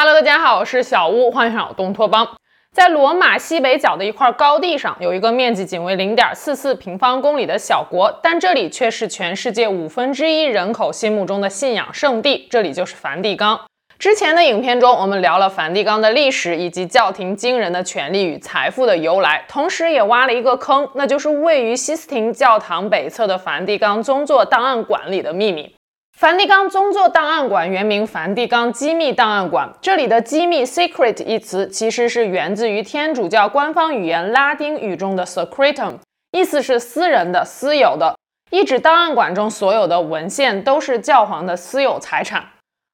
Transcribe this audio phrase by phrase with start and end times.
[0.00, 2.24] Hello，大家好，我是小屋，欢迎上东托邦。
[2.72, 12.46] 在罗马西北角的一块高地上，有一个面积仅为零点四四平方公里的小国，但这里却是全世界五分之一人口心目中的信仰圣地。
[12.48, 13.60] 这里就是梵蒂冈。
[13.98, 25.74] 之前的影片中，我们聊了梵蒂冈的历史以及教廷惊人的权力与财富的由来，同时也挖了一个坑，那就是位于西斯廷教堂北侧的梵蒂冈宗座档案馆里的秘密。
[26.20, 35.94] 梵蒂冈宗座档案馆原名梵蒂冈机密档案馆，这里的“机密 ”（secret） 一词其实是源自于天主教官方语言拉丁语中的 “secretum”，
[36.32, 38.16] 意思是私人的、私有的，
[38.50, 42.44] 意指档案馆中所有的文献都是教皇的私有财产。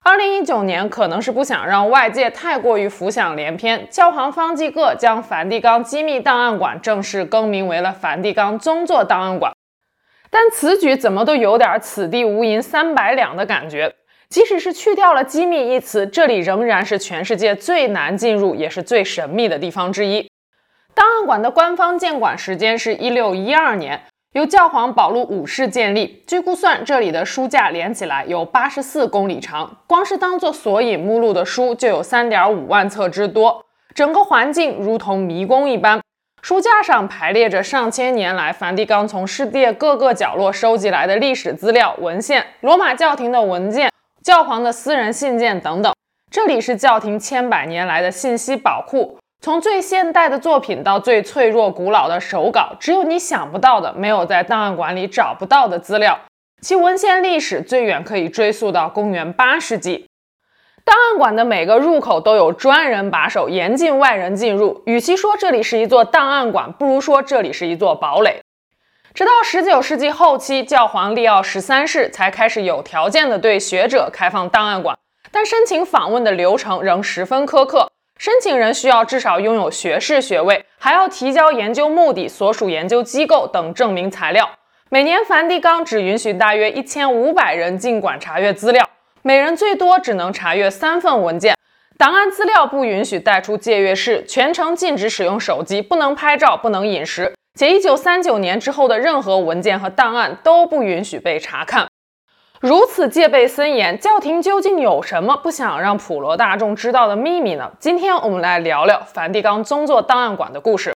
[0.05, 9.54] 二零一九年，可能是不想让外界太过于浮想联翩，教皇方济各将梵蒂冈机密档案馆正式更名为了梵蒂冈宗座档案馆。
[10.35, 13.95] 但此举怎么都有点“此地无银三百两”的感觉。
[14.29, 20.29] 即使是去掉了“机密”一词，这里仍然是全世界最难进入，也是最神秘的地方之一。
[20.93, 26.25] 档案馆的官方建馆时间是一六一二年，由教皇保禄五世建立。
[26.27, 33.65] 据估算，这里的书架连起来有八十四公里长，光是当做索引目录的书就有三点五万册之多。
[33.95, 36.01] 整个环境如同迷宫一般。
[36.45, 43.91] 书架上排列着上千年来梵蒂冈从世界各个角落收集来的历史资料、文献、罗马教廷的文件、
[44.23, 45.91] 教皇的私人信件等等。
[46.31, 56.21] 这里是教廷千百年来的信息宝库，从最现代的作品到最脆弱古老的手稿，只有你想不到的，没有在档案馆里找不到的资料。
[56.61, 60.05] 其文献历史最远可以追溯到公元八世纪。
[60.85, 64.83] 档案馆的每个入口都有专人把守，严禁外人进入。
[64.85, 68.43] 与其说这里是一座档案馆，不如说这里是一座堡垒。
[69.15, 74.99] 直到十九世纪后期，教皇利奥十三世才开始有条件地对学者开放档案馆，
[75.31, 77.91] 但申请访问的流程仍十分苛刻。
[78.19, 84.49] 申请人需要至少拥有学士学位，还要提交研究目的、所属研究机构等证明材料。
[84.91, 88.89] 每年梵蒂冈只允许大约一千五百人进馆查阅资料。
[89.27, 91.57] 每人最多只能查阅三份文件，
[91.97, 101.87] 档案资料不允许带出借阅室，全程禁止使用手机，不能拍照，不能饮食，且一九三九年之后的任何文件和档案都不允许被查看。
[102.61, 107.73] 如此戒备森严，教廷究竟有什么不想让普罗大众知道的秘密呢？
[107.81, 110.94] 今天我们来聊聊梵蒂冈宗座档案馆的故事。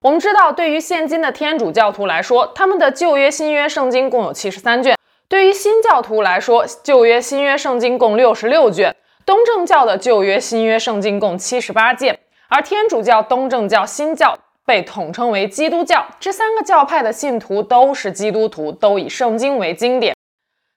[0.00, 4.94] 我们知道，对于现今的天主教徒来说，他们的旧约、新约圣经共有七十三卷；
[5.28, 8.92] 对于新教徒来说，旧约、新约圣经共六十六卷；
[9.26, 12.16] 东正教的旧约、新约圣经共七十八卷，
[12.48, 16.06] 而天主教、东正教、新教被统称为基督教。
[16.20, 20.14] 这三个教派的信徒都是基督徒，都以圣经为经典。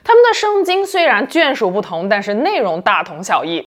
[0.03, 3.63] 他们的圣经虽然卷数不同，但是内容大同小异。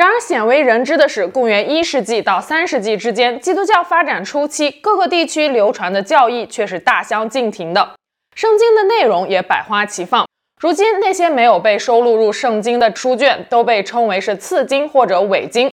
[0.00, 7.90] 然而，鲜为人知的是，公元一世纪到三世纪之间，基督教发展初期，各个地区流传的教义却是大相径庭的，
[8.34, 10.26] 圣经的内容也百花齐放。
[10.58, 15.70] 如今，那些没有被收录入圣经的书卷，都被称为是次经或者伪经。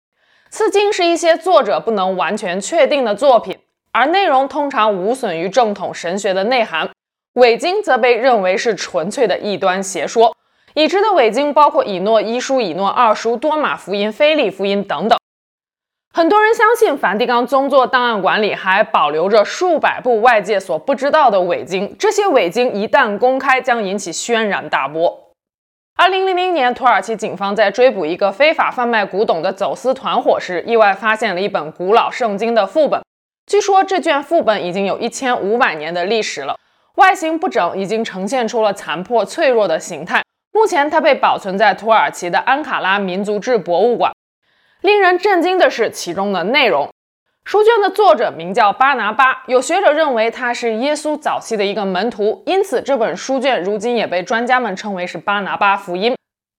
[0.50, 3.58] 次经是一些作者不能完全确定的作品，
[3.90, 6.86] 而内容通常无损于正统神学的内涵；
[7.32, 10.32] 伪经则被认为是纯粹的异端邪说。
[10.74, 15.18] 已知的伪经包括以诺一书、以诺二书、多马福音、菲利福音等等。
[16.14, 25.30] 很多人相信梵蒂冈宗座档案馆里还保留着数百部外界所不知道的伪经，这些伪经一旦公开，将引起轩然大波。
[25.96, 33.02] 二零零零年，土耳其警方在追捕一个非法贩卖古董的走私团伙时，意外发现了一本古老圣经的副本。
[33.46, 36.58] 据说这卷副本已经有一千五百年的历史了，
[36.96, 40.21] 外形不整，已经呈现出了残破脆弱的形态。
[40.52, 44.12] 目前，它被保存在土耳其的安卡拉民族志博物馆。
[44.82, 46.90] 令人震惊的是其中的内容。
[47.44, 56.16] 书卷的作者名叫巴拿巴，有学者认为他是耶稣早期的一个门徒，因此这本书卷如今也被专家们称为是巴拿巴福音。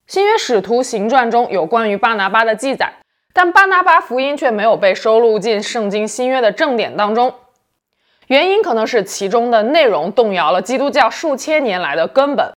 [0.08, 2.92] 新约使徒行传中有关于巴拿巴的记载，
[3.32, 7.34] 但巴拿巴福音却没有被收录进圣经新约的正典当中。
[8.28, 12.52] 原因可能是其中的内容动摇了基督教数千年来的根本。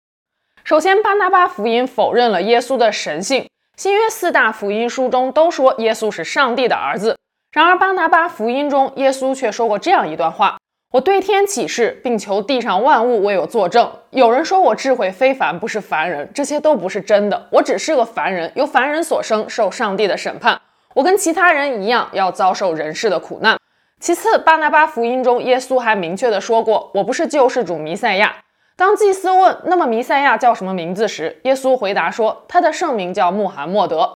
[0.66, 3.48] 首先，巴拿巴福音否认了耶稣的神性。
[3.78, 7.20] 新约四大福音书中都说耶稣是上帝的儿子，
[7.52, 10.58] 然而巴拿巴福音中，耶稣却说过这样一段话
[10.94, 13.92] ：“我对天起誓，并求地上万物为我作证。
[14.10, 17.48] 有人说我智慧非凡，不是凡人，这些都不是真的。
[17.52, 20.60] 我只是个凡人，由凡人所生，受上帝的审判。
[20.96, 23.56] 我跟其他人一样，要遭受人世的苦难。
[24.00, 28.38] 其次，巴拿巴福音中，耶稣还明确地说过：“我不是救世主弥赛亚。”
[28.78, 34.18] 当祭司问：“那么弥赛亚叫什么名字？”时，耶稣回答说：“他的圣名叫穆罕默德。”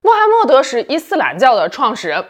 [0.00, 2.24] 穆罕默德是伊斯兰教的创始人。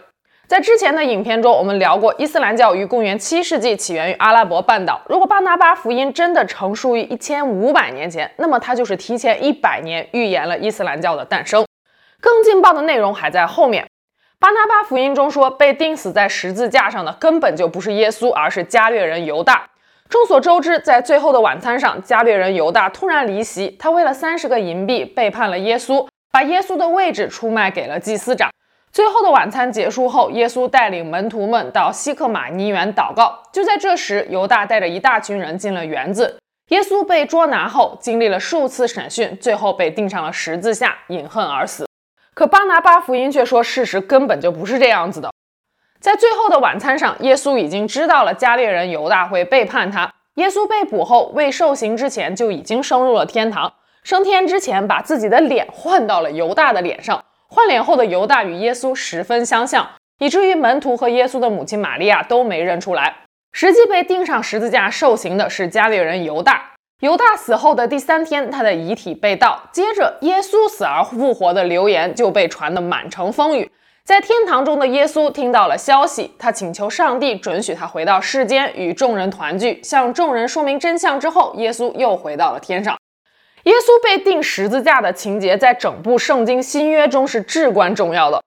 [0.49, 5.03] 在之前的影片中，我们聊过伊斯兰教于公元七世纪起源于阿拉伯半岛。
[5.09, 11.65] 如果巴拿巴福音真的成书于一千五百年前，那么它就是提前一百年预言了伊斯兰教的诞生。
[12.21, 13.87] 更劲爆的内容还在后面。
[14.41, 19.69] 巴拿巴福音中说，被钉死在十字架上的根本就不是耶稣，而是加略人犹大。
[20.11, 28.51] 众所周知，在最后的晚餐上，加略人犹大突然离席，他为了三十个银币背叛了耶稣，把耶稣的位置出卖给了祭司长。
[28.91, 33.41] 最后的晚餐结束后，耶稣带领门徒们到西克玛尼园祷告。
[33.53, 36.37] 就在这时，犹大带着一大群人进了园子。
[36.71, 41.87] 耶稣被捉拿后，经历了数次审讯，最后被钉上了十字架，饮恨而死。
[42.35, 45.31] 可巴拿巴福音却说，事实根本就不是这样子的。
[46.00, 50.11] 在最后的晚餐上，耶稣已经知道了加略人犹大会背叛他。
[50.37, 53.70] 耶稣被捕后，未受刑之前就已经升入了天堂。
[54.02, 57.23] 升天之前，把自己的脸换到了犹大的脸上。
[57.49, 59.87] 换脸后的犹大与耶稣十分相像，
[60.19, 63.17] 以至于门徒和耶稣的母亲玛利亚都没认出来。
[63.53, 66.70] 实际被钉上十字架受刑的是加略人犹大。
[67.00, 69.61] 犹大死后的第三天，他的遗体被盗。
[69.70, 73.70] 接着，耶稣死而复活的流言就被传得满城风雨。
[74.05, 82.97] 在天堂中的耶稣听到了消息，他请求上帝准许他回到世间与众人团聚，向众人说明真相之后，耶稣又回到了天上。
[83.64, 88.43] 耶稣被钉十字架的情节在整部圣经新约中是至关重要的。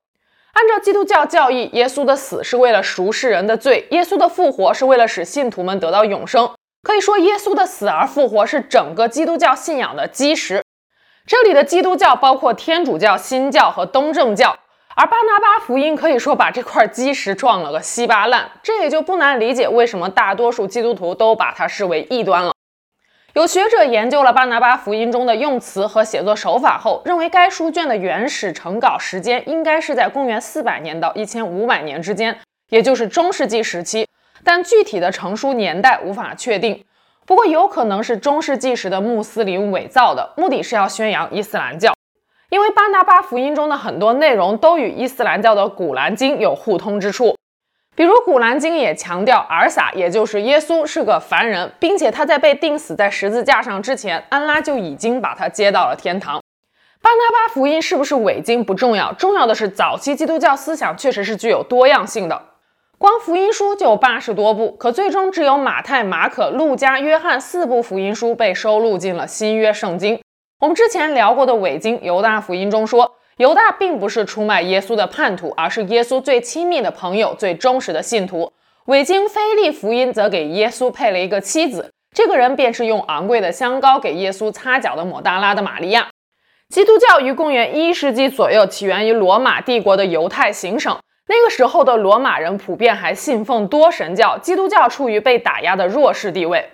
[0.54, 6.50] 按照基督教教义，耶稣的死是为了赎世人的罪，耶稣的复活是为了使信徒们得到永生。
[6.82, 10.62] 可以说，耶稣的死而复活是整个基督教信仰的基石。
[11.26, 14.58] 这里的基督教包括天主教、新教和东正教，
[14.96, 18.52] 而巴拿巴福音可以说把这块基石撞了个稀巴烂。
[18.62, 22.54] 这也就不难理解为什么大多数基督徒都把它视为异端了。
[23.34, 32.38] 有学者研究了巴拿巴福音中的用词和写作手法后，认为该书卷的原始成稿时间应该是在公元四百年到一千五百年之间，
[32.70, 34.08] 也就是中世纪时期。
[34.44, 36.86] 但具体的成书年代无法确定。
[37.26, 41.94] 不过有可能是中世纪时的穆斯林伪造的，目的是要宣扬伊斯兰教。
[42.54, 47.36] 因为巴拿巴福音中的很多内容都与伊斯兰教的古兰经有互通之处。
[47.96, 56.40] 比如《古兰经》也强调，尔撒也就是耶稣是个凡人，并且他在被钉死在十字架上之前，安拉就已经把他接到了天堂。
[57.02, 62.40] 巴拿巴福音是不是伪经不重要，重要的是早期基督教思想确实是具有多样性的。
[63.00, 70.20] 光福音书就有八十多部，可最终只有马太、马可、路加、约翰四部福音书被收录进了新约圣经。
[70.64, 73.18] 我们之前聊过的伪经犹大福音中说。
[73.36, 78.54] 犹大并不是出卖耶稣的叛徒，而是耶稣最亲密的朋友、最忠实的信徒。
[78.86, 86.08] 伪经腓利福音则给耶稣配了一个妻子，这个人便是用昂贵的香膏给耶稣擦脚的抹大拉的玛利亚。
[86.70, 96.70] 基督教于公元一世纪左右起源于罗马帝国的犹太行省，那个时候的罗马人普遍还信奉多神教，基督教处于被打压的弱势地位。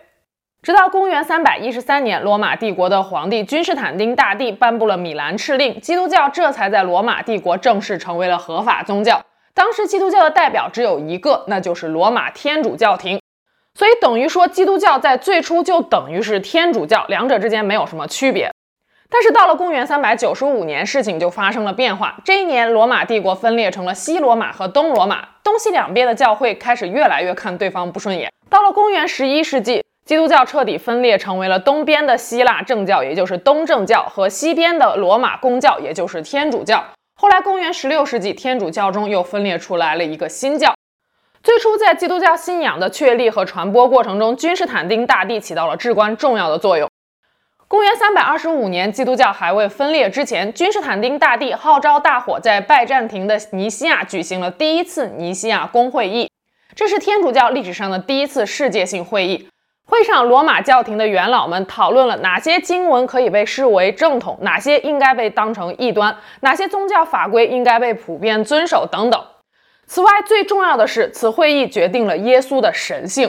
[0.62, 9.22] 直到公元三百一十三年，罗马帝国的皇帝君士坦丁大帝颁布了米兰敕令，基督教这才在罗马帝国正式成为了合法宗教。
[9.54, 13.22] 当时基督教的代表只有一个，那就是罗马天主教廷。
[13.74, 18.52] 所以等于说，基督教在最初就等于是天主教，两者之间没有什么区别。
[19.10, 22.18] 但是到了公元三百九十五年，事情就发生了变化。
[22.26, 28.30] 这一年，罗马帝国分裂成了西罗马和东罗马，东西两边的教会开始越来越看对方不顺眼。
[28.50, 29.86] 到了公元十一世纪。
[30.10, 36.84] 基督教彻底分裂，成为了东边的希腊正教，也就是东正教，和西边的罗马公教，也就是天主教。
[37.14, 40.74] 后来，公元十六世纪，天主教中又分裂出来了一个新教。
[41.44, 46.90] 最初，在基督教信仰的确立和传播过程中，君士坦丁大帝起到了至关重要的作用。
[47.68, 56.32] 公元三百二十五年，基督教还未分裂之前，君士坦丁大帝号召大伙在拜占庭的尼西亚举行了第一次尼西亚公会议，
[56.74, 59.48] 这是天主教历史上的第一次世界性会议。
[59.90, 69.20] 会上，罗马教廷的元老们讨论了哪些经文可以被视为正统，哪些应该被当成异端，哪些宗教法规应该被普遍遵守等等。
[69.88, 73.28] 此外，最重要的是，此会议决定了耶稣的神性。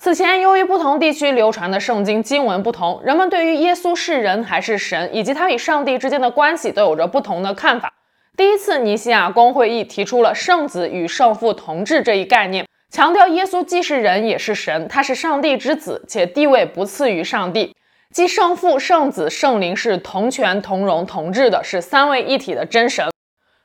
[0.00, 7.92] 此前，由于不同地区流传的圣经经文不同，人们对于耶稣是人还是神，以及他与上帝之间的关系都有着不同的看法。
[8.36, 12.64] 第一次尼西亚公会议提出了圣子与圣父同治这一概念。
[12.90, 17.72] 强调耶稣既是人也是神，他是上帝之子，且地位不次于上帝，
[18.12, 23.08] 即圣父、圣子、圣灵是同权同荣同治的，是三位一体的真神。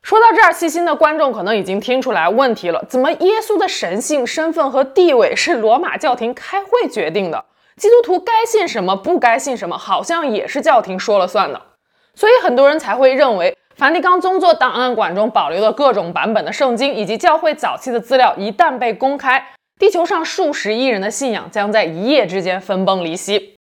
[0.04, 7.46] 说到这儿，细心的观众可能已经听出来问题了：怎么耶稣的神性、身份和地位是罗马教廷开会决定的？
[7.78, 11.60] 基督徒该信什么，不该信什么，好像也是教廷说了算的。
[12.14, 23.58] 所以很多人才会认为，梵蒂冈宗座档案馆中保留的各种版本的圣经以及教会早期的资料，一旦被公开，地球上数十亿人的信仰将在一夜之间分崩离析。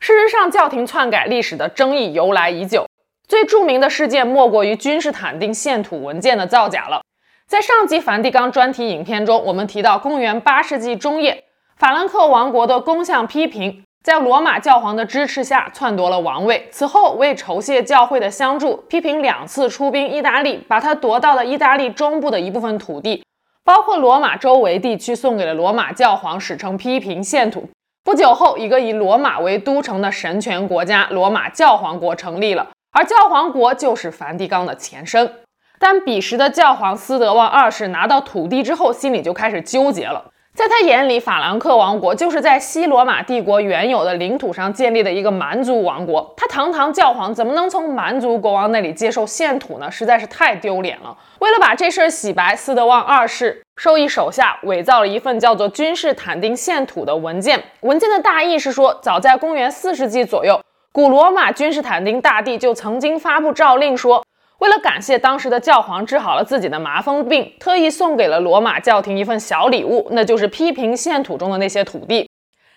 [0.00, 2.84] 事实上，教廷篡改历史的争议由来已久。
[3.28, 7.02] 最著名的事件莫过于君士坦丁献土文件的造假了。
[7.46, 11.44] 在上集梵蒂冈专题影片中，我们提到，公元八世纪中叶，
[11.76, 16.68] 法兰克王国的公相批评在罗马教皇的支持下篡夺了王位。
[16.70, 23.24] 此后，为酬谢教会的相助，批评两次出兵意大利，把他夺到了意大利中部的一部分土地，
[23.64, 27.66] 包括罗马周围地区，送给了罗马教皇，史称批评献土。
[28.04, 32.68] 不久后，一个以罗马为都城的神权国家——罗马教皇国成立了。
[32.92, 35.32] 而教皇国就是梵蒂冈的前身，
[35.78, 40.30] 但彼时的教皇斯德旺二世拿到土地之后，心里就开始纠结了。
[40.54, 46.32] 在他眼里，法兰克王国就是在西罗马帝国原有的领土上建立的一个蛮族王国。
[46.36, 49.90] 他堂堂教皇怎么能从蛮族国王那里接受献土呢？
[49.90, 51.16] 实在是太丢脸了。
[51.40, 57.60] 为了把这事儿洗白，斯德旺二世授意手下伪造了一份叫做《君士坦丁献土》的文件。
[57.80, 60.60] 文件的大意是说，早在公元四世纪左右。
[60.92, 64.24] 古罗马君士坦丁大帝就曾经发布诏令说，
[64.60, 72.28] 为了感谢当时的教皇治好了自己的麻风病，特意送给了罗马教廷一份小礼物，那就是批评献土中的那些土地。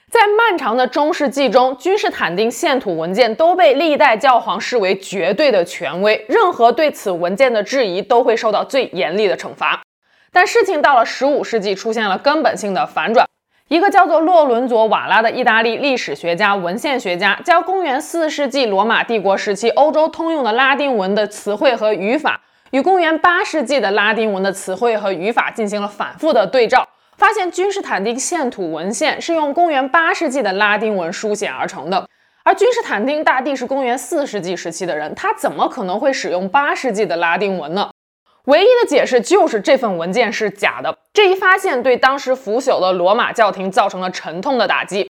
[0.10, 9.82] 在漫长的中世纪中，君士坦丁献土文件都被历代教皇视为绝对的权威，任何对此文件的质疑都会受到最严厉的惩罚。
[10.32, 13.28] 但事情到了十五世纪，出现了根本性的反转。
[13.68, 22.40] 一个叫做洛伦佐·瓦拉的意大利历史学家、文献学家，将公元四世纪罗马帝国时期欧洲通用的拉丁文的词汇和语法，
[22.72, 32.08] 与公元八世纪的拉丁文的词汇和语法进行了反复的对照，发现君士坦丁献土文献是用公元八世纪的拉丁文书写而成的，
[32.46, 37.90] 而君士坦丁大帝是公元四世纪时期的人，他怎么可能会使用八世纪的拉丁文呢？
[38.48, 40.98] 唯一的解释就是这份文件是假的。
[41.12, 45.10] 这一发现对当时腐朽的罗马教廷造成了沉痛的打击。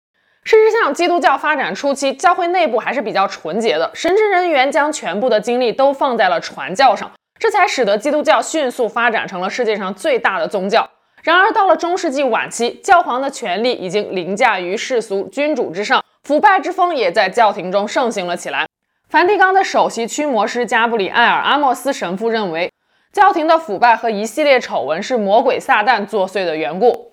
[0.45, 10.91] 事实上，基督教发展初期，教会内部还是比较纯洁的，神职人员将全部的精力都放在了传教上，这才使得基督教迅速发展成了世界上最大的宗教。
[11.23, 18.67] 然而，到了中世纪晚期，教皇的权力已经凌驾于世俗君主之上，腐败之风也在教廷中盛行了起来。
[19.09, 22.71] 梵蒂冈的首席驱魔师加布里埃尔·阿莫斯神父认为。
[23.13, 27.13] 教廷的腐败和一系列丑闻是魔鬼撒旦作祟的缘故。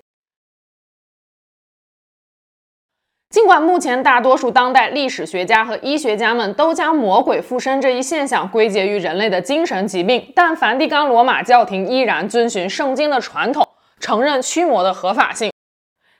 [3.28, 13.68] 尽管目前大多数当代历史学家和医学家们都将魔鬼附身这一现象归结于人类的精神疾病，但梵蒂冈罗马教廷依然遵循圣经的传统，
[14.00, 15.52] 承认驱魔的合法性。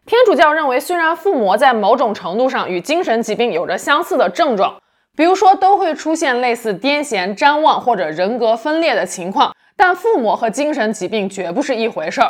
[0.04, 4.80] 天主教认为，虽然附魔在某种程度上与精神疾病有着相似的症状，
[5.16, 9.52] 比如说都会出现类似癫痫、譫妄或者人格分裂的情况。
[9.82, 12.28] 但附魔和精神疾病绝不是一回事儿，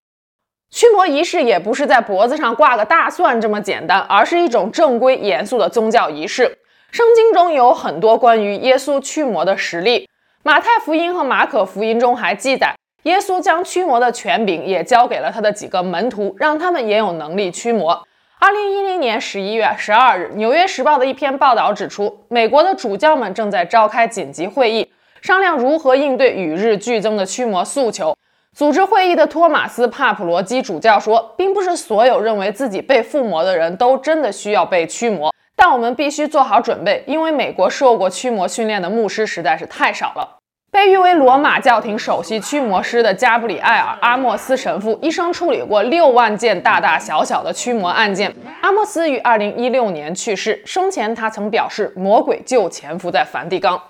[0.70, 6.58] 驱魔仪式也不是在脖子上挂个大蒜这么简单，而是一种正规严肃的宗教仪式。
[6.92, 10.08] 圣经中有很多关于耶稣驱魔的实例，
[10.44, 18.06] 马太福音和马可福音中还记载，耶稣将驱魔的权柄也交给了他的几个门徒，让他们也有能力驱魔。
[18.38, 24.92] 二零一零年十一月十二日，《纽约时报》的一篇报道指出，美国的主教们正在召开紧急会议。
[25.20, 28.16] 商量如何应对与日俱增的驱魔诉求。
[28.56, 40.38] 组织会议的托马斯·帕普罗基主教说，并不是所有认为自己被附魔的人都真的需要被驱魔，但我们必须做好准备，因为美国受过驱魔训练的牧师实在是太少了。
[40.72, 48.34] 被誉为罗马教廷首席驱魔师的加布里埃尔·阿莫斯神父，一生处理过六万件大大小小的驱魔案件。
[48.62, 53.80] 阿莫斯于二零一六年去世，生前他曾表示，魔鬼就潜伏在梵蒂冈。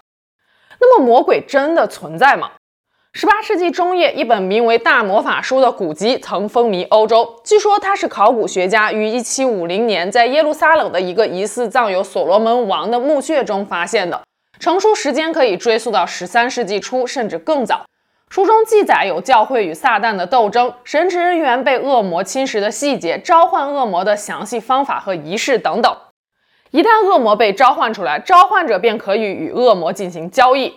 [0.80, 2.50] 那么魔鬼真的存在吗？
[3.12, 7.40] 十八世纪中叶，一本名为《大魔法书》的古籍曾风靡欧洲。
[7.44, 14.22] 据说它是考古学家于一七五零年在耶路撒冷的一个疑似葬有所罗门王的墓穴中发现的，
[14.60, 17.84] 成书时间可以追溯到十三世纪初，甚至更早。
[18.28, 25.96] 书中记载有教会与撒旦的斗争、神职人员被恶魔侵蚀的细节、召唤恶魔的详细方法和仪式等等。
[26.70, 30.72] 一旦恶魔被召唤出来，召唤者便可以与恶魔进行交易。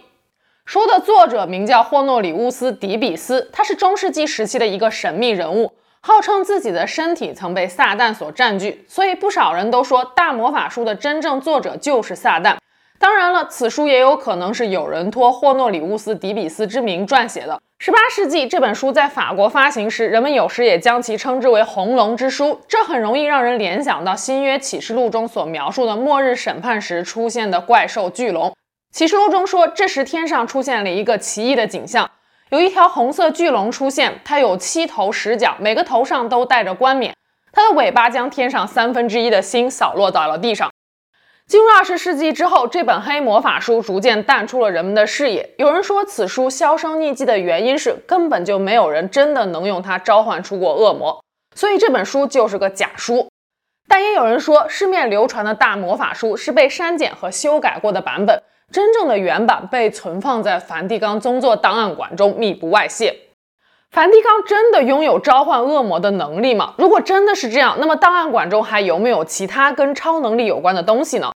[0.65, 12.55] 书的作者名叫霍诺里乌斯·迪比斯，他是中世纪时期的一个神秘人物，号称自己的身体曾被撒旦所占据，所以不少人都说大魔法书的真正作者就是撒旦。
[13.03, 17.61] 当然了，此书也有可能是有人托霍诺里乌斯·迪比斯之名撰写的。
[17.77, 28.55] 十八世纪，这本书在法国发行时，人们有时也将其称之为“红龙之书”，这很容易让人联想到新约启示录中所描述的末日审判时出现的怪兽巨龙。
[28.93, 32.09] 启示录中说，这时天上出现了一个奇异的景象，
[32.51, 37.13] 有一条红色巨龙出现，它有七头十脚，每个头上都戴着冠冕，
[37.51, 40.71] 它的尾巴将天上三分之一的星扫落到了地上。
[41.47, 45.53] 进入二十世纪之后，这本黑魔法书逐渐淡出了人们的视野。
[45.57, 51.23] 有人说，此书销声匿迹的原因是根本就没有人真的能用它召唤出过恶魔，
[51.55, 53.27] 所以这本书就是个假书。
[53.87, 63.15] 但也有人说，市面流传的大魔法书是被删减和修改过的版本，真正的原版被存放在梵蒂冈宗座档案馆中，密不外泄。
[63.91, 66.73] 梵蒂冈真的拥有召唤恶魔的能力吗？
[66.79, 71.31] 如果真的是这样，那么档案馆中还有没有其他跟超能力有关的东西呢？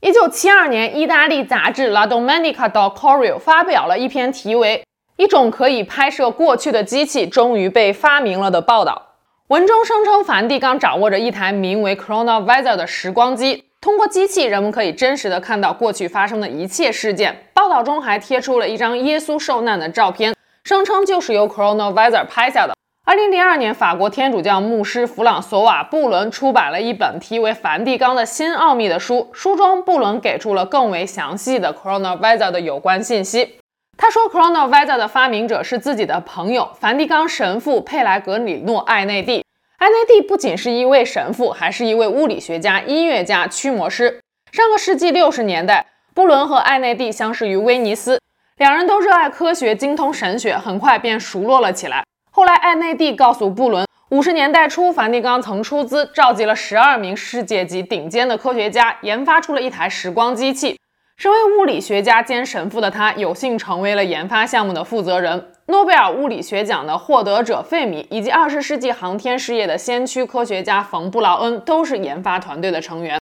[0.00, 4.84] 一九七二年，意大利杂志《La Domenica del Corriere》发表了一篇题为
[5.18, 9.16] “一种可以拍摄过去的机器终于被发明了”的报道。
[9.48, 13.64] 文中声称，梵蒂冈掌握着一台名为 Chronovisor 的时光机。
[13.80, 17.48] 通过机器，人们可以真实地看到过去发生的一切事件。
[17.52, 22.74] 报道中还贴出了一张耶稣受难的照片，声称就是由 Chronovisor 拍下的。
[23.08, 33.60] 二零零二年，法国天主教牧师弗朗索瓦·布伦出版了一本题为《梵蒂冈的新奥秘》的书，书中布伦给出了更为详细的 Chronovisor 的有关信息。
[33.96, 39.42] 他说，Chronovisor 的发明者是自己的朋友，梵蒂冈神父佩莱格里诺·艾内蒂。
[39.78, 44.20] 艾内蒂不仅是一位神父，还是一位物理学家、音乐家、驱魔师。
[44.52, 48.20] 上个世纪六十年代，布伦和艾内蒂相识于威尼斯，
[48.58, 52.04] 两人都热爱科学，精通神学，很快便熟络了起来。
[52.38, 60.78] 后来，艾内蒂告诉布伦，五十年代初，梵蒂冈曾出资召集了十二名世界级顶尖的科学家，研发出了一台时光机器。
[61.16, 65.50] 身为物理学家兼神父的他，有幸成为了研发项目的负责人。
[65.66, 73.18] 诺贝尔物理学奖的获得者费米，以及二十世纪航天事业的先驱科学家冯布劳恩，都是研发团队的成员。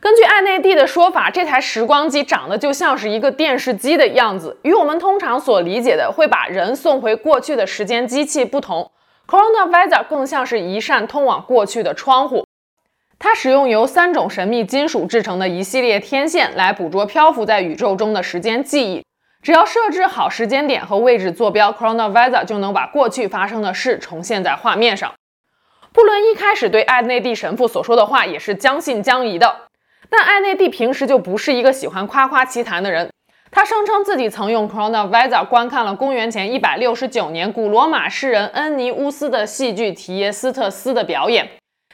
[0.00, 8.90] 根据艾内蒂的说法，这台时光机长得就像是一个电视机的样子，与我们通常所理解的会把人送回过去的时间机器不同。
[9.28, 12.46] Chronovisor 更像是一扇通往过去的窗户，
[13.18, 19.04] 它使用由三种神秘金属制成的一系列天线来捕捉漂浮在宇宙中的时间记忆。
[19.42, 25.12] 只要设置好时间点和位置坐标，Chronovisor 就能把过去发生的事重现在画面上。
[25.92, 29.56] 布伦一开始对艾内蒂神父所说的话也是将信将疑的，
[30.10, 33.08] 但艾内蒂平时就不是一个喜欢夸夸其谈的人。
[33.52, 41.46] 他声称自己曾用 Chronovisor 观看了公元前一百六十九年古罗马诗人恩尼乌斯的戏剧《提耶斯特斯》的表演。《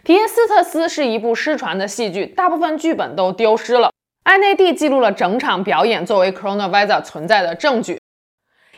[0.06, 3.90] 提耶斯特斯》是一部失传的戏剧，大部分剧本都丢失了。
[4.24, 7.98] 艾内蒂记录了整场表演，作为 Chronovisor 存在的证据。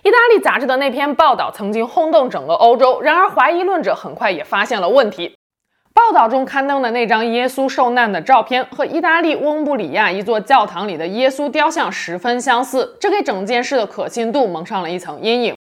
[0.05, 5.35] 意大利杂志的那篇报道曾经轰动整个欧洲，然而怀疑论者很快也发现了问题。
[5.99, 15.57] 报道中刊登的那张耶稣受难的照片和意大利翁布里亚一座教堂里的耶稣雕像十分相似，这给整件事的可信度蒙上了一层阴影。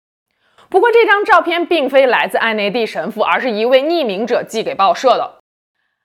[0.69, 5.39] 不过，这张照片并非来自艾内蒂神父，而是一位匿名者寄给报社的。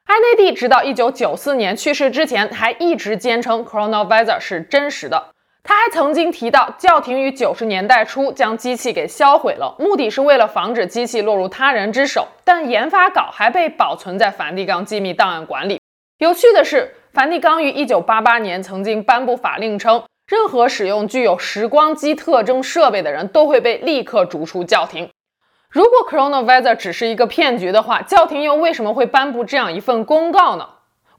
[0.06, 5.32] 艾内蒂直到一九九四年去世之前，还一直坚称 Chronovisor 是真实的。
[5.64, 12.28] 他还曾经提到，教廷于九十年代初将机器给销毁了，目的是为了防止机器落入他人之手。
[12.44, 15.80] 但研发稿还被保存在梵蒂冈机密档案馆里。
[16.18, 25.10] 有趣的是，梵蒂冈于一九八八年曾经颁布法令称，任何使用具有时光机特征设备的人都会被立刻逐出教廷。
[25.70, 30.68] 如果 Chronovisor 只是一个骗局的话，教廷又为什么会颁布这样一份公告呢？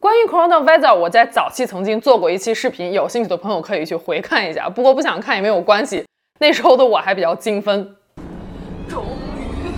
[0.00, 4.66] 关于 Chronovisor，我在早期曾经做过一期视频，有兴趣的朋友可以去回看一下。
[4.66, 6.06] 不过不想看也没有关系，
[6.38, 7.94] 那时候的我还比较精分。
[8.88, 9.04] 终
[9.36, 9.68] 于，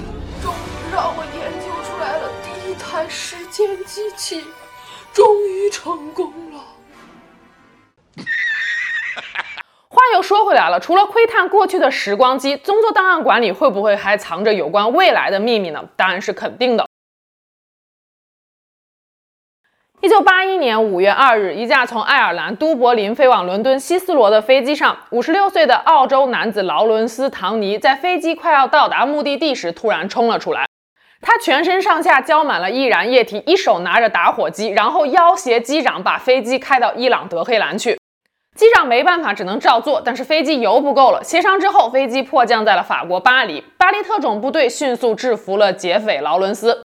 [0.41, 4.45] 终于让我研究出来了第一台时间机器，
[5.13, 6.61] 终于成功了。
[9.89, 15.85] 话又说回来了，除了窥探过去的时光机，宗座档案馆里会不会还藏着有关未来的秘密呢？
[15.97, 16.87] 答案是肯定的。
[20.03, 30.67] 一九八一年五月二日，一架从爱尔兰都柏林飞往伦敦希斯罗的飞机上，五十六岁的澳洲男子劳伦斯·唐尼在飞机快要到达目的地时突然冲了出来，
[31.21, 37.97] 他全身上下浇满了易燃液体，一手拿着打火机，然后要挟机长把飞机开到伊朗德黑兰去。
[38.57, 40.03] 机长没办法，只能照做。
[40.05, 43.63] 但是飞机油不够了，协商之后，飞机迫降在了法国巴黎。
[43.79, 46.83] 巴黎特种部队迅速制服了劫匪劳伦斯。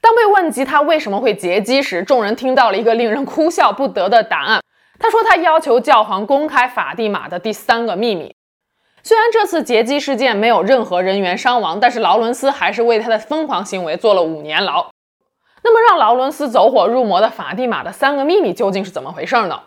[0.00, 4.60] 当被问及他为什么会劫机时，众人听到了一个令人哭笑不得的答案。
[4.98, 8.34] 他说他要求教皇公开法蒂玛的第三个秘密。
[9.02, 14.90] 虽然这次劫机事件没有任何人员伤亡，但是劳伦斯还是为他的疯狂行为坐了五年牢。
[15.62, 19.60] 那么，让劳伦斯走火入魔的法蒂玛的三个秘密究竟是怎么回事呢？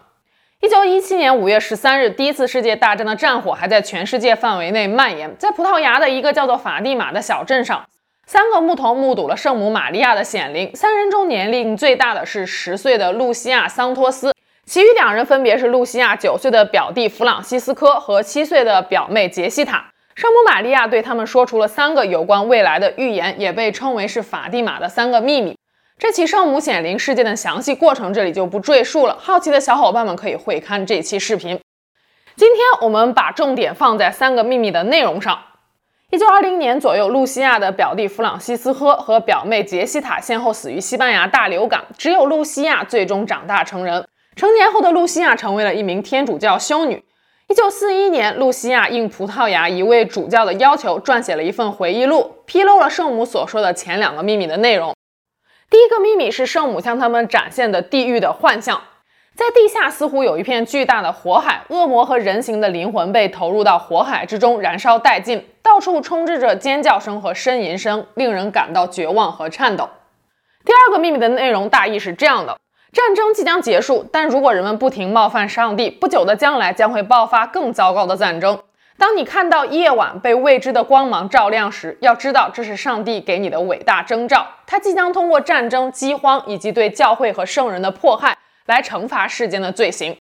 [0.62, 5.36] 一九一七年五月十三日，第一次世界大战的战火还在全世界范围内蔓延。
[5.38, 7.86] 在葡萄牙的一个叫做法蒂玛的小镇上，
[8.26, 10.72] 三个牧童目睹了圣母玛利亚的显灵。
[10.76, 14.34] 三人中年龄最大的是十岁的露西亚·桑托斯，
[14.66, 19.90] 其余两人分别是露西亚九岁的表弟弗朗西斯科和七岁的表妹杰西塔。
[20.16, 25.58] 圣母玛利亚对他们说出了三个有关未来的预言，也被称为是法蒂玛的三个秘密。
[25.98, 29.18] 这起圣母显灵事件的详细过程，这里就不赘述了。
[29.20, 31.60] 好奇的小伙伴们可以会看这期视频。
[32.36, 35.40] 今天我们把重点放在三个秘密的内容上。
[36.14, 44.08] 一九二零年左右，露西亚的表弟弗朗西斯科和表妹杰西塔先后死于西班牙大流感，只有露西亚最终长大成人。
[44.36, 47.04] 成年后的露西亚成为了一名天主教修女。
[47.48, 54.94] 一九四一年，露西亚应葡萄牙一位主教的要求，撰写了一份回忆录，披露了圣母所说的前两个秘密的内容。
[55.72, 58.80] 第一个秘密是圣母向他们展现的地狱的幻象，
[59.36, 69.90] 在地下似乎有一片巨大的火海，恶魔和人形的灵魂被投入到火海之中，燃烧殆尽，到处充斥着尖叫声和呻吟声，令人感到绝望和颤抖。
[70.64, 72.58] 第二个秘密的内容大意是这样的：
[72.92, 78.60] 战争即将结束，但如果人们不停冒犯上帝，不久的将来将会爆发更糟糕的战争。
[79.00, 84.46] 当你看到夜晚被未知的光芒照亮时，要知道这是上帝给你的伟大征兆。
[84.68, 90.18] 他即将通过战争、饥荒以及对教会和圣人的迫害来惩罚世间的罪行。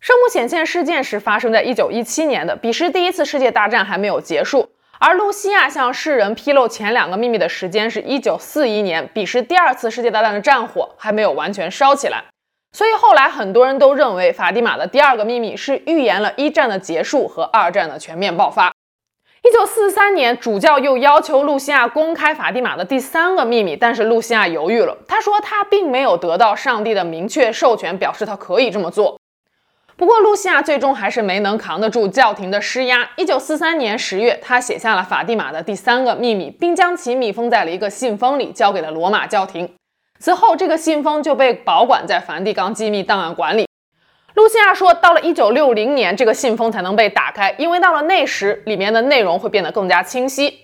[0.00, 4.70] 圣母显现事件是发生在1917年的，彼时第一次世界大战还没有结束。
[5.00, 12.24] 而露西亚向世人披露前两个秘密的时间是1941年，彼时第二次世界大战的战火还没有完全烧起来。
[12.72, 18.72] 所以后来很多人都认为，法蒂玛的第二个秘密是预言了一战的结束和二战的全面爆发。
[19.44, 24.98] 一九四三年，主教又要求露西亚公开法蒂玛的第三个秘密，但是露西亚犹豫了。
[25.06, 29.18] 她说她并没有得到上帝的明确授权，表示她可以这么做。
[29.96, 33.08] 不过，露西亚最终还是没能扛得住教廷的施压。
[33.16, 39.72] 一九四三年十月，她写下了法蒂玛的第三个秘密，并将其密封在了一个信封里，交给了罗马教廷。
[40.18, 43.67] 此后，这个信封就被保管在梵蒂冈机密档案馆里。
[44.38, 50.60] 露西亚说，到了1960年，这个信封才能被打开，因为到了那时，里面的内容会变得更加清晰。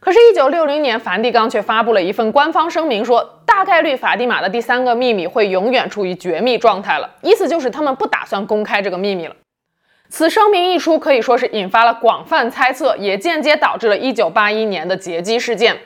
[0.00, 9.36] 可是，1960年，梵蒂冈却发布了一份官方声明，说大概率法蒂玛的第三个秘密会永远处于绝密状态了，意思就是他们不打算公开这个秘密了。
[10.08, 15.76] 此声明一出，可以说是引发了广泛猜测，也间接导致了1981年的劫机事件。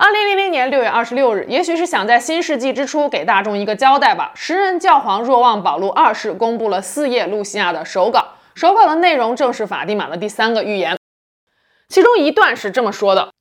[0.00, 4.30] 二零零零年六月二十六日，也许是想在新世纪之初给大众一个交代吧。
[4.36, 10.96] 时任教皇若望保禄二世公布了四页露西亚的手稿，手稿的内容正是法蒂玛的第三个预言。
[11.88, 13.32] 其中一段是这么说的：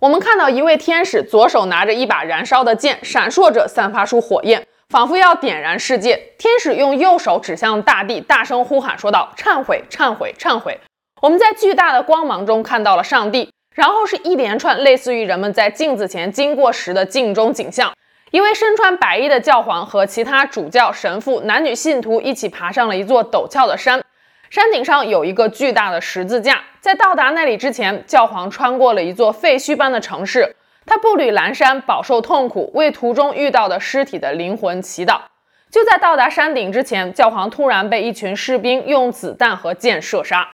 [0.00, 6.32] 我们看到一位天使左手拿着一把燃烧的剑，闪烁着，散发出火焰，仿佛要点燃世界。
[6.38, 10.80] 天使用右手指向大地，大声呼喊说道：“忏悔，忏悔，忏悔！”
[11.20, 13.50] 我们在巨大的光芒中看到了上帝。
[13.78, 17.92] 然后是一连串类似于人们在镜子前经过时的镜中景象：
[18.32, 24.02] 一位身穿白衣的教皇和其他主教、神父、男女信徒一起爬上了一座陡峭的山，
[24.50, 26.60] 山顶上有一个巨大的十字架。
[26.80, 35.20] 在到达那里之前，教皇穿过了一座废墟般的城市，他步履蹒跚，饱受痛苦，为途中遇到的尸体的灵魂祈祷。
[35.70, 40.48] 就在到达山顶之前，教皇突然被一群士兵用子弹和箭射杀。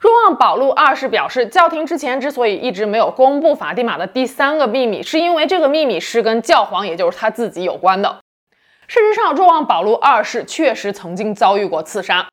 [0.00, 8.20] 若望保禄二世表示，教廷之前之所以一直没有公布法蒂玛的第三个秘密，是因为这个秘密是跟教皇，也就是他自己有关的。
[8.86, 12.26] 事实上，若望保禄二世确实曾经遭遇过刺杀。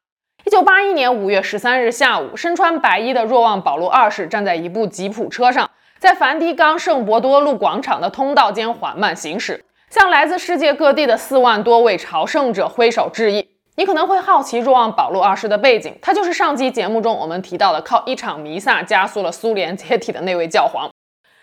[0.46, 13.57] 一九八一年五月十三日下午，身穿白衣的若望保禄二世站在一部吉普车上，在梵蒂冈圣伯多禄广场的通道间缓慢行驶，向来自世界各地的四万多位朝圣者挥手致意。
[13.80, 20.90] 你可能会好奇若望保禄二世的背景，他就是上期节目中我们提到的靠一场弥撒加速了苏联解体的那位教皇。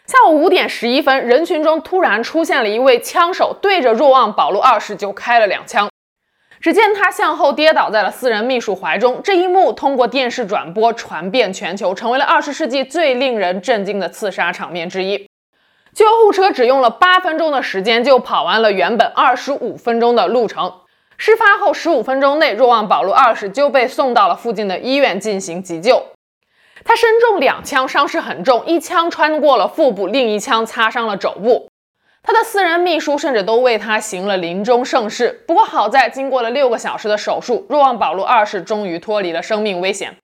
[0.07, 5.88] 下午五点十一分，人群中突然出现了一位枪手，对着若望保禄二世就开了两枪。
[6.61, 9.20] 只见他向后跌倒在了私人秘书怀中。
[9.23, 15.29] 这一幕通过电视转播传遍全球，成为了二十世纪最令人震惊的刺杀场面之一。
[15.94, 20.81] 救护车只用了八分钟的时间就跑完了原本二十五分钟的路程。
[21.16, 26.07] 事发后十五分钟内，若望保禄二世就被送到了附近的医院进行急救。
[26.85, 31.68] 他身中两枪，伤势很重，一枪穿过了腹部，另一枪擦伤了肘部。
[32.22, 35.44] 他的私人秘书甚至都为他行了临终圣事。
[35.46, 40.16] 不过好在，经过了六个小时的手术，若望保禄二世终于脱离了生命危险。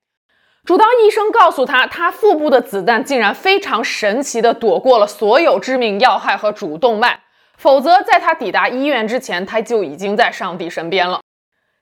[0.65, 7.21] 主刀医生告诉他，他腹部的子弹竟然非常神奇地躲过了所有致命要害和主动脉，
[7.61, 11.21] 否则在他抵达医院之前，他就已经在上帝身边了。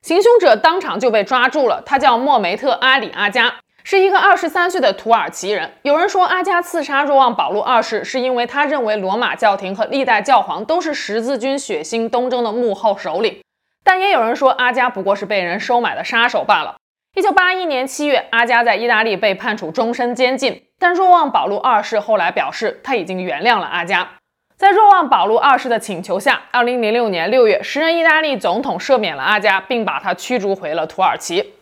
[0.03, 5.75] 行凶者当场就被抓住了，他叫莫梅特·阿里阿加，是一个二十三岁的土耳其人。
[5.83, 13.41] 有人说，阿加刺杀若望保禄二世是因为他认为罗马教廷和历代教皇都是十字军血腥东征的幕后首领，
[13.85, 16.75] 但也有人说，阿加不过是被人收买的杀手罢了。
[17.15, 24.18] 一九八一年七月，阿加在意大利被判处终身监禁，但若望保禄二世后来表示他已经原谅了阿加。
[24.59, 31.55] 在若望保禄二世的请求下，二零零六年六月，时任意大利总统赦免了阿加，并把他驱逐回了土耳其。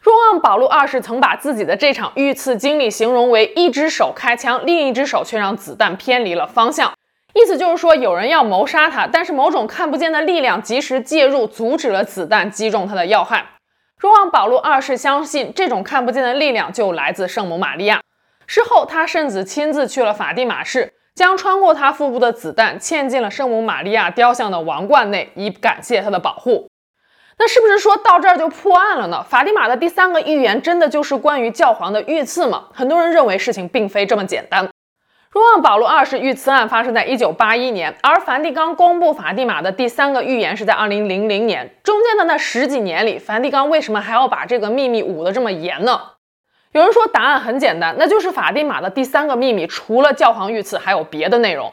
[0.00, 6.92] 若望保禄二世曾把自己的这场遇刺经历形容为一只手开枪，另一只手却让子弹偏离了方向，
[7.32, 13.46] 意思就是说有人要谋杀他，但是某种看不见的力量及时介入，阻止了子弹击中他的要害。
[13.96, 18.00] 若望保禄二世相信，这种看不见的力量就来自圣母玛利亚。
[18.48, 26.68] 事后，他甚至亲自去了法蒂玛市，将穿过他腹部的子弹嵌进了圣母玛利亚雕像的王冠内，以感谢他的保护。
[27.38, 29.22] 那是不是说到这儿就破案了呢？
[29.22, 32.68] 法蒂玛的第三个预言真的就是关于教皇的遇刺吗？
[32.72, 34.68] 很多人认为事情并非这么简单。
[35.30, 41.74] 若望保罗二世遇刺案发生在一九八一年，而梵蒂冈公布法蒂玛的第三个预言是在二零零零年。
[41.82, 45.98] 中间的那十几年里，梵蒂冈为什么还要把这个秘密捂得这么严呢？
[46.72, 51.70] 有人说答案很简单，那就是法蒂玛的第三个秘密除了教皇遇刺，还有别的内容。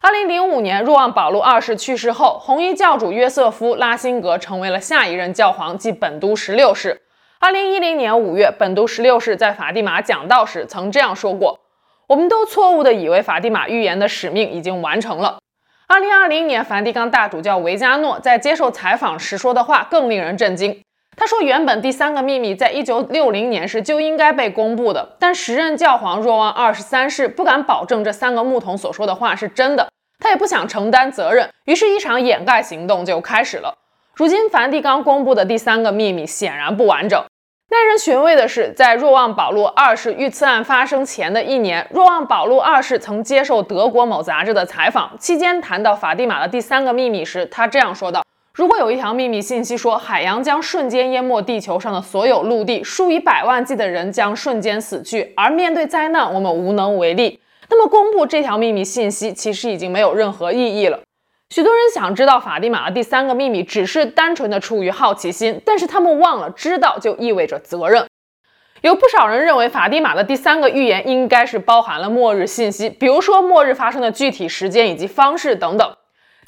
[0.00, 7.00] 二零零五年，若望保禄二世去世后，红衣教主约瑟夫·拉辛格成为了下一任教皇，即本笃十六世。
[7.38, 11.60] 二零一零年五月，本笃十六世在法蒂玛讲道时曾这样说过。
[12.08, 15.38] 我们都错误地以为法蒂玛预言的使命已经完成了。
[15.86, 20.82] 二零二零年，梵蒂冈大主教维加诺在接受采访时说的话更令人震惊。
[21.20, 29.86] 他说，原本第三个秘密在一九六零年时就应该被公布的，但时任教皇若望二十三世不敢保证这三个牧童所说的话是真的，
[30.18, 33.74] 他也不想承担责任，于是，一场掩盖行动就开始了。
[34.14, 37.22] 如今，梵蒂冈公布的第三个秘密显然不完整。
[37.68, 61.00] 耐人寻味的是，在若望保禄二世遇刺案发生前的一年，若望保禄二世曾接受德国某杂志的采访，期间谈到法蒂玛的第三个秘密时，他这样说道：“如果有一条秘密信息说海洋将瞬间淹没地球上的所有陆地，数以百万计的人将瞬间死去，而面对灾难我们无能为力，那么公布这条秘密信息其实已经没有任何意义了。”
[61.54, 68.06] 许多人想知道法蒂玛的第三个秘密，只是单纯的出于好奇心，但是他们忘了，知道就意味着责任。
[68.82, 75.92] 有不少人认为法蒂玛的第三个预言应该是包含了末日信息，比如说末日发生的具体时间以及方式等等。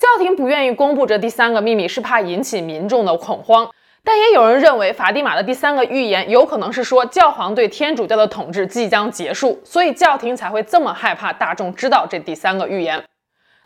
[0.03, 3.71] 教廷不愿意公布这第三个秘密，是怕引起民众的恐慌。
[4.03, 13.05] 但也有人认为法蒂玛的第三个预言有可能是说教皇对天主教的统治即将结束，所以教廷才会这么害怕大众知道这第三个预言。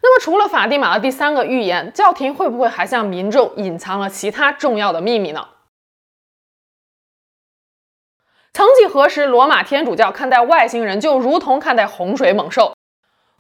[0.03, 5.49] 那么，除了法蒂玛的第三个预言，教廷会不会还向民众隐藏了其他重要的秘密呢？
[8.53, 12.76] 曾几何时，罗马天主教看待外星人就如同看待洪水猛兽。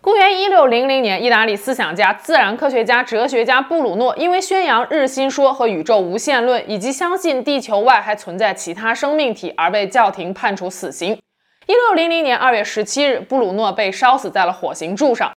[0.06, 11.20] 公元一六零零年，意大利思想家、自然科学家、哲学家布鲁诺因为宣扬日心说和宇宙无限论，以及相信地球外还存在其他生命体，而被教廷判处死刑。
[11.66, 15.32] 一六零零年二月十七日，布鲁诺被烧死在了火刑柱上。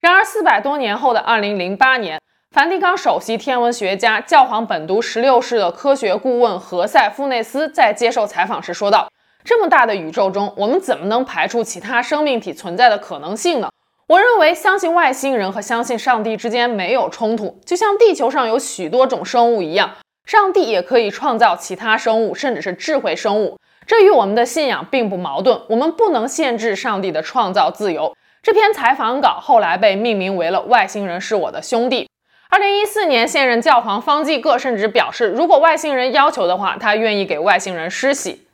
[0.00, 2.18] 然而，四百多年后的二零零八年，
[2.50, 9.10] 梵蒂冈首席天文学家、教皇本笃十六世的科学顾问何塞·富内斯在接受采访时说道
[9.44, 13.68] ：“这么大的宇宙中，我们怎么能排除其他生命体存在的可能性呢？
[14.08, 23.58] 我认为，相信外星人和相信上帝之间没有冲突，就像地球上有许多种生物一样，上帝也可以创造其他生物，甚至是智慧生物。
[23.84, 25.60] 这与我们的信仰并不矛盾。
[25.68, 28.14] 我们不能限制上帝的创造自由。”
[28.44, 32.04] 这篇采访稿后来被命名为了《外星人是我的兄弟》。
[32.48, 38.45] 二零一四年，现任教皇方济各甚至表示，如果外星人要求的话，他愿意给外星人施洗。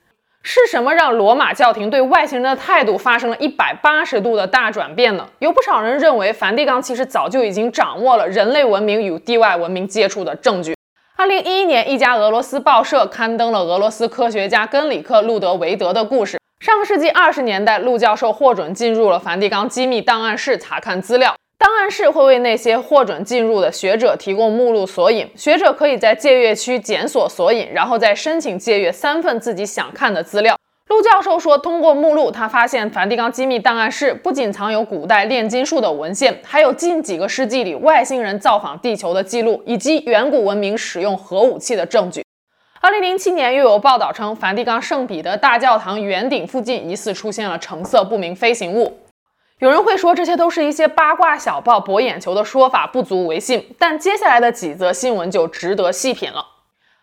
[0.45, 5.27] 是什么让罗马教廷对外星人的态度发生了一百八十度的大转变呢？
[5.39, 10.75] 有不少人认为，梵蒂冈其实早就已经掌握了人类文明与地外文明接触的证据。
[11.17, 16.39] 二零一一年，一家俄罗斯报社刊登了俄罗斯科学家根里克·路德维德的故事。
[16.59, 21.35] 上世纪二十年代，陆教授获准进入了梵蒂冈机密档案室查看资料。
[21.63, 30.57] 档案室会为那些获准进入的学者提供目录索引，学者可以在借阅区检索索引，然后再申请借阅三份自己想看的资料。
[30.89, 42.25] 陆教授说，通过目录，他发现梵蒂冈机密档案室不仅藏有古代炼金术的文献，还有近几个世纪里外星人造访地球的记录，以及远古文明使用核武器的证据。
[42.81, 48.99] 二零零七年，又有报道称，梵蒂冈圣彼得大教堂圆顶附近疑似出现了橙色不明飞行物。
[49.63, 53.65] 有人会说，这些都是一些八卦小报博眼球的说法，不足为信。
[53.79, 56.45] 但接下来的几则新闻就值得细品了。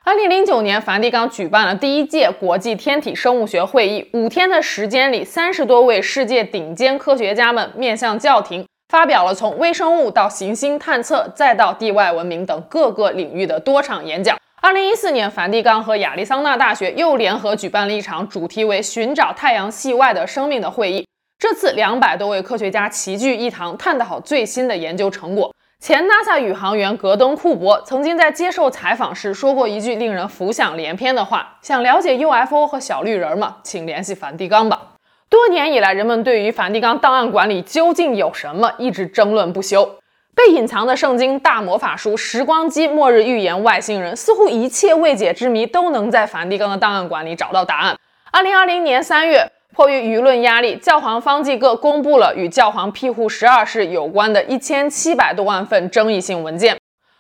[0.04, 14.38] 二零零九年，梵蒂冈举办了第一届国际天体生物学会议，五天的时间里，三十多位世界顶尖科学家们面向教廷，发表了从微生物到行星探测，再到地外文明等各个领域的多场演讲。
[14.62, 21.06] 二零一四年，梵蒂冈和亚利桑那大学又联合举办了一场主题为“寻找太阳系外的生命”的会议。
[21.39, 25.56] 这次两百多位科学家齐聚一堂，探讨最新的研究成果。
[25.80, 33.56] 前 NASA 宇航员格登库珀曾经在接受采访时说过一句令人浮想联翩的话：“想了解 UFO 和小绿人吗？
[33.63, 34.95] 请联系梵蒂冈吧。”
[35.30, 39.95] 多年以来，人们对于梵蒂冈档案馆里究竟有什么一直争论不休。
[40.36, 47.97] 被隐藏的圣经、大魔法书、时光机、末日预言、外星人，似乎一切未解之谜都能在梵蒂冈的档案馆里找到答案。
[48.34, 49.49] 二零二零年三月。
[49.75, 56.77] 迫于舆论压力，教皇方济各公布了与教皇庇护十二世有关的一千七百多万份争议性文件。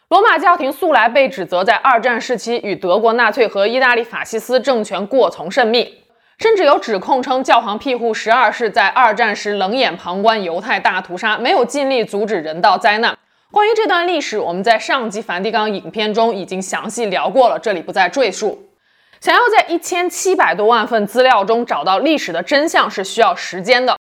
[0.09, 5.99] 罗马教廷素来被指责在二战时期与德国纳粹和意大利法西斯政权过从甚密，
[6.39, 13.17] 甚至有指控称教皇庇护十二世在二战时冷眼旁观犹太大屠杀，没有尽力阻止人道灾难。
[13.51, 18.68] 关于这段历史，我们在上集梵蒂冈影片中已经详细聊过了，这里不再赘述。
[19.21, 23.97] 想要在一千七百多万份资料中找到历史的真相是需要时间的。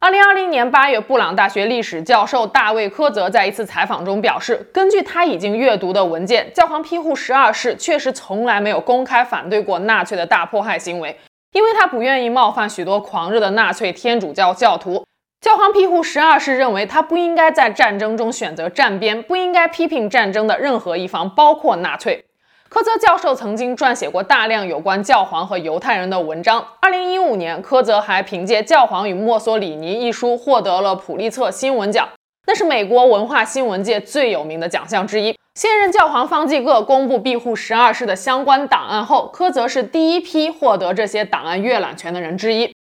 [0.00, 11.18] 二零二零年八月，布朗大学历史教授大卫·科泽在一次采访中表示，根据他已经阅读的文件，教皇庇护十二世确实从来没有公开反对过纳粹的大迫害行为，
[11.52, 15.06] 因为他不愿意冒犯许多狂热的纳粹天主教教徒。
[15.40, 22.26] 教皇庇护十二世认为，他不应该在战争中选择站边，不应该批评战争的任何一方，包括纳粹。
[22.70, 26.64] 科泽教授曾经撰写过大量有关教皇和犹太人的文章。
[26.80, 32.08] 二零一五年，科泽还凭借《教皇与墨索里尼》一书获得了普利策新闻奖，
[32.46, 35.36] 那是美国文化新闻界最有名的奖项之一。
[35.56, 42.72] 现任教皇方济各公布庇护十二世的相关档案后，科泽是第一批获得这些档案阅览权的人之一。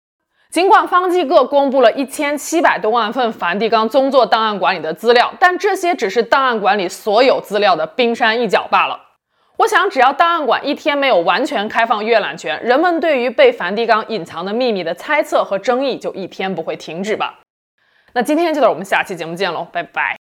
[0.51, 9.07] 尽管方济各公布了一千七百多万份梵蒂冈宗座档案馆里的资料，但这些只是档案馆里所有资料的冰山一角罢了。
[9.59, 17.41] 我想，只要档案馆一天没有完全开放阅览权，人们对于被梵蒂冈隐藏的秘密的猜测和争议就一天不会停止吧。
[18.13, 20.18] 那今天就到，我们下期节目见喽，拜拜。